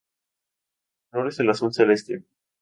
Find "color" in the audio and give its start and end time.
1.11-1.27